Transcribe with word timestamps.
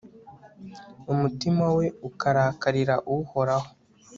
umutima 1.13 1.65
we 1.77 1.85
ukarakarira 2.09 2.95
uhoraho 3.15 3.69